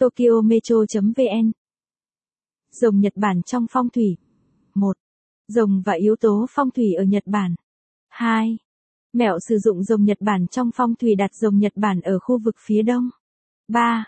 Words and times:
Tokyo 0.00 0.40
Metro.vn 0.44 1.52
Rồng 2.72 3.00
Nhật 3.00 3.12
Bản 3.16 3.42
trong 3.42 3.66
phong 3.70 3.88
thủy 3.90 4.16
1. 4.74 4.96
Rồng 5.48 5.82
và 5.84 5.92
yếu 5.92 6.16
tố 6.16 6.46
phong 6.50 6.70
thủy 6.70 6.92
ở 6.98 7.04
Nhật 7.04 7.22
Bản 7.26 7.54
2. 8.08 8.58
Mẹo 9.12 9.38
sử 9.48 9.58
dụng 9.58 9.82
rồng 9.82 10.04
Nhật 10.04 10.18
Bản 10.20 10.46
trong 10.46 10.70
phong 10.74 10.94
thủy 10.94 11.14
đặt 11.14 11.34
rồng 11.34 11.58
Nhật 11.58 11.72
Bản 11.76 12.00
ở 12.00 12.18
khu 12.18 12.38
vực 12.38 12.54
phía 12.66 12.82
đông 12.82 13.10
3. 13.68 14.04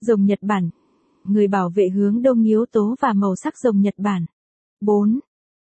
Rồng 0.00 0.24
Nhật 0.24 0.38
Bản 0.42 0.70
Người 1.24 1.48
bảo 1.48 1.70
vệ 1.74 1.88
hướng 1.88 2.22
đông 2.22 2.42
yếu 2.42 2.64
tố 2.72 2.94
và 3.00 3.12
màu 3.12 3.36
sắc 3.36 3.58
rồng 3.58 3.80
Nhật 3.80 3.94
Bản 3.98 4.26
4. 4.80 5.20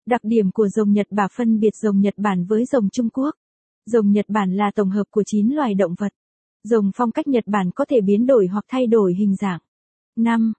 Đặc 0.05 0.21
điểm 0.23 0.51
của 0.51 0.67
rồng 0.67 0.91
Nhật 0.91 1.07
Bản 1.09 1.29
phân 1.37 1.59
biệt 1.59 1.75
rồng 1.75 1.99
Nhật 1.99 2.13
Bản 2.17 2.45
với 2.45 2.65
rồng 2.65 2.89
Trung 2.89 3.09
Quốc 3.09 3.35
Rồng 3.85 4.11
Nhật 4.11 4.25
Bản 4.29 4.55
là 4.55 4.71
tổng 4.75 4.89
hợp 4.89 5.07
của 5.09 5.23
9 5.25 5.49
loài 5.49 5.73
động 5.73 5.95
vật. 5.97 6.13
Rồng 6.63 6.91
phong 6.95 7.11
cách 7.11 7.27
Nhật 7.27 7.43
Bản 7.47 7.71
có 7.75 7.85
thể 7.85 8.01
biến 8.01 8.25
đổi 8.25 8.47
hoặc 8.47 8.65
thay 8.67 8.87
đổi 8.87 9.13
hình 9.13 9.35
dạng. 9.35 9.59
5. 10.15 10.53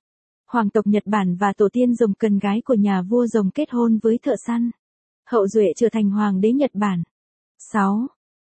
Hoàng 0.46 0.70
tộc 0.70 0.86
Nhật 0.86 1.02
Bản 1.06 1.36
và 1.36 1.52
tổ 1.56 1.68
tiên 1.72 1.94
rồng 1.94 2.14
cần 2.14 2.38
gái 2.38 2.62
của 2.64 2.74
nhà 2.74 3.02
vua 3.02 3.26
rồng 3.26 3.50
kết 3.50 3.70
hôn 3.70 3.98
với 4.02 4.18
thợ 4.22 4.34
săn. 4.46 4.70
Hậu 5.26 5.48
duệ 5.48 5.72
trở 5.76 5.88
thành 5.92 6.10
hoàng 6.10 6.40
đế 6.40 6.52
Nhật 6.52 6.70
Bản. 6.74 7.02
6. 7.72 8.06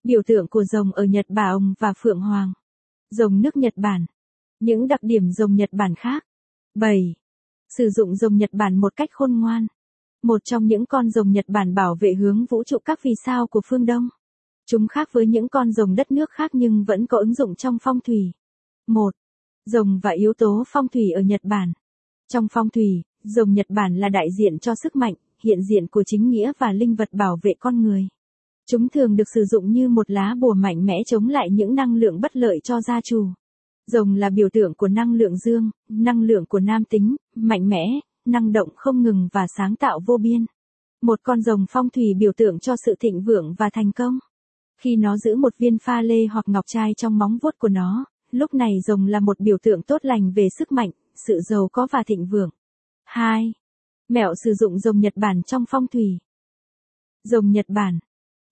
Biểu 0.05 0.23
tượng 0.27 0.49
của 0.49 0.65
rồng 0.65 0.93
ở 0.93 1.05
Nhật 1.05 1.27
Bản 1.29 1.75
và 1.79 1.93
Phượng 2.03 2.21
Hoàng. 2.21 2.53
Rồng 3.11 3.41
nước 3.41 3.57
Nhật 3.57 3.73
Bản. 3.77 4.07
Những 4.61 4.89
đặc 4.89 5.01
điểm 5.03 5.31
rồng 5.31 5.55
Nhật 5.55 5.69
Bản 5.73 5.95
khác. 5.95 6.25
7. 6.75 7.15
Sử 7.69 7.91
dụng 7.91 8.17
rồng 8.17 8.37
Nhật 8.37 8.51
Bản 8.53 8.77
một 8.77 8.97
cách 8.97 9.09
khôn 9.13 9.41
ngoan. 9.41 9.67
Một 10.23 10.45
trong 10.45 10.67
những 10.67 10.87
con 10.87 11.11
rồng 11.11 11.33
Nhật 11.33 11.45
Bản 11.49 11.75
bảo 11.75 11.97
vệ 12.01 12.15
hướng 12.15 12.45
vũ 12.45 12.65
trụ 12.65 12.79
các 12.85 12.99
vì 13.03 13.13
sao 13.25 13.47
của 13.47 13.61
phương 13.67 13.87
Đông. 13.87 14.09
Chúng 14.71 14.89
khác 14.89 15.09
với 15.13 15.27
những 15.27 15.49
con 15.49 15.73
rồng 15.73 15.95
đất 15.95 16.13
nước 16.13 16.31
khác 16.31 16.51
nhưng 16.55 16.85
vẫn 16.85 17.07
có 17.07 17.19
ứng 17.19 17.35
dụng 17.35 17.55
trong 17.55 17.79
phong 17.83 18.01
thủy. 18.01 18.33
1. 18.87 19.11
Rồng 19.67 20.01
và 20.03 20.11
yếu 20.11 20.33
tố 20.33 20.65
phong 20.67 20.89
thủy 20.89 21.11
ở 21.11 21.21
Nhật 21.21 21.41
Bản. 21.45 21.73
Trong 22.33 22.47
phong 22.53 22.69
thủy, 22.71 23.03
rồng 23.25 23.53
Nhật 23.53 23.67
Bản 23.69 23.97
là 23.97 24.09
đại 24.09 24.27
diện 24.39 24.59
cho 24.59 24.75
sức 24.83 24.97
mạnh, 24.97 25.15
hiện 25.45 25.59
diện 25.63 25.87
của 25.87 26.03
chính 26.07 26.29
nghĩa 26.29 26.53
và 26.59 26.73
linh 26.73 26.95
vật 26.95 27.09
bảo 27.13 27.39
vệ 27.43 27.53
con 27.61 27.83
người. 27.83 28.09
Chúng 28.71 28.89
thường 28.89 29.17
được 29.17 29.29
sử 29.35 29.45
dụng 29.45 29.73
như 29.73 29.89
một 29.89 30.11
lá 30.11 30.35
bùa 30.41 30.55
mạnh 30.55 30.87
mẽ 30.87 30.95
chống 31.07 31.29
lại 31.29 31.49
những 31.51 31.75
năng 31.75 31.95
lượng 31.95 32.21
bất 32.21 32.37
lợi 32.37 32.61
cho 32.65 32.81
gia 32.81 33.01
chủ. 33.01 33.27
Rồng 33.87 34.15
là 34.15 34.31
biểu 34.31 34.49
tượng 34.53 34.75
của 34.75 34.89
năng 34.89 35.15
lượng 35.15 35.37
dương, 35.37 35.71
năng 35.89 36.23
lượng 36.23 36.47
của 36.47 36.61
nam 36.61 36.85
tính, 36.85 37.17
mạnh 37.35 37.69
mẽ, 37.69 37.85
năng 38.27 38.53
động 38.53 38.69
không 38.77 39.03
ngừng 39.03 39.29
và 39.33 39.47
sáng 39.57 39.77
tạo 39.77 40.01
vô 40.07 40.17
biên. 40.17 40.47
Một 41.03 41.21
con 41.23 41.43
rồng 41.43 41.67
phong 41.71 41.91
thủy 41.91 42.05
biểu 42.19 42.33
tượng 42.37 42.59
cho 42.59 42.75
sự 42.87 42.95
thịnh 43.01 43.23
vượng 43.23 43.55
và 43.59 43.71
thành 43.73 43.93
công. 43.93 44.19
Khi 44.81 44.97
nó 44.97 45.17
giữ 45.17 45.37
một 45.37 45.53
viên 45.59 45.79
pha 45.79 46.03
lê 46.03 46.27
hoặc 46.27 46.49
ngọc 46.49 46.65
trai 46.67 46.95
trong 46.97 47.19
móng 47.19 47.39
vuốt 47.43 47.59
của 47.59 47.69
nó, 47.69 48.05
lúc 48.31 48.55
này 48.55 48.81
rồng 48.87 49.07
là 49.07 49.21
một 49.21 49.41
biểu 49.41 49.57
tượng 49.63 49.83
tốt 49.83 50.05
lành 50.05 50.33
về 50.33 50.49
sức 50.59 50.73
mạnh, 50.73 50.91
sự 51.27 51.41
giàu 51.41 51.69
có 51.73 51.87
và 51.91 52.03
thịnh 52.07 52.27
vượng. 52.27 52.51
2. 53.05 53.53
Mẹo 54.09 54.35
sử 54.45 54.55
dụng 54.55 54.79
rồng 54.79 55.01
Nhật 55.01 55.13
Bản 55.17 55.43
trong 55.43 55.65
phong 55.69 55.87
thủy. 55.87 56.19
Rồng 57.25 57.51
Nhật 57.51 57.67
Bản. 57.69 57.99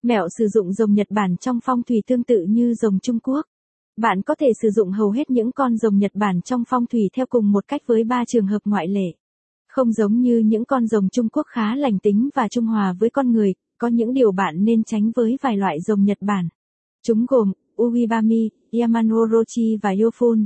Mẹo 0.03 0.27
sử 0.37 0.47
dụng 0.47 0.73
rồng 0.73 0.93
Nhật 0.93 1.07
Bản 1.09 1.37
trong 1.37 1.59
phong 1.63 1.83
thủy 1.83 2.03
tương 2.07 2.23
tự 2.23 2.45
như 2.49 2.73
rồng 2.73 2.99
Trung 2.99 3.19
Quốc. 3.19 3.45
Bạn 3.97 4.21
có 4.21 4.35
thể 4.35 4.47
sử 4.61 4.69
dụng 4.69 4.91
hầu 4.91 5.11
hết 5.11 5.29
những 5.29 5.51
con 5.51 5.77
rồng 5.77 5.97
Nhật 5.97 6.11
Bản 6.15 6.41
trong 6.41 6.63
phong 6.67 6.85
thủy 6.85 7.09
theo 7.13 7.25
cùng 7.25 7.51
một 7.51 7.67
cách 7.67 7.81
với 7.85 8.03
ba 8.03 8.23
trường 8.27 8.47
hợp 8.47 8.59
ngoại 8.65 8.87
lệ. 8.87 9.13
Không 9.67 9.91
giống 9.91 10.21
như 10.21 10.39
những 10.45 10.65
con 10.65 10.87
rồng 10.87 11.09
Trung 11.09 11.29
Quốc 11.29 11.45
khá 11.47 11.75
lành 11.75 11.99
tính 11.99 12.29
và 12.35 12.47
trung 12.47 12.65
hòa 12.65 12.93
với 12.99 13.09
con 13.09 13.31
người, 13.31 13.53
có 13.77 13.87
những 13.87 14.13
điều 14.13 14.31
bạn 14.31 14.65
nên 14.65 14.83
tránh 14.83 15.11
với 15.15 15.37
vài 15.41 15.57
loại 15.57 15.81
rồng 15.81 16.03
Nhật 16.03 16.17
Bản. 16.21 16.49
Chúng 17.03 17.25
gồm 17.25 17.51
Ugibami, 17.81 18.49
Yamanorochi 18.71 19.77
và 19.81 19.93
Yofun. 19.93 20.45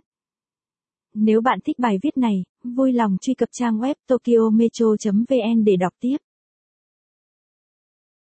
Nếu 1.14 1.42
bạn 1.42 1.60
thích 1.64 1.80
bài 1.80 1.98
viết 2.04 2.18
này, 2.18 2.44
vui 2.64 2.94
lòng 2.94 3.18
truy 3.22 3.34
cập 3.34 3.50
trang 3.52 3.80
web 3.80 3.96
tokyometro.vn 4.08 5.64
để 5.64 5.76
đọc 5.76 5.94
tiếp. 6.00 6.18